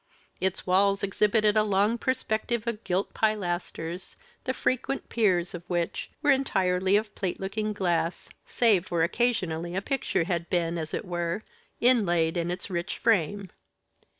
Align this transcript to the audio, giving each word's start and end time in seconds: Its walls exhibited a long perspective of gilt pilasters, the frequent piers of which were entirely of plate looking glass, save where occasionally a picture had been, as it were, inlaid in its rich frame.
Its 0.39 0.65
walls 0.65 1.03
exhibited 1.03 1.55
a 1.55 1.61
long 1.61 1.95
perspective 1.95 2.65
of 2.65 2.83
gilt 2.83 3.13
pilasters, 3.13 4.15
the 4.45 4.51
frequent 4.51 5.09
piers 5.09 5.53
of 5.53 5.61
which 5.69 6.09
were 6.23 6.31
entirely 6.31 6.95
of 6.95 7.13
plate 7.13 7.39
looking 7.39 7.71
glass, 7.71 8.27
save 8.47 8.89
where 8.89 9.03
occasionally 9.03 9.75
a 9.75 9.79
picture 9.79 10.23
had 10.23 10.49
been, 10.49 10.79
as 10.79 10.91
it 10.91 11.05
were, 11.05 11.43
inlaid 11.79 12.35
in 12.35 12.49
its 12.49 12.67
rich 12.67 12.97
frame. 12.97 13.51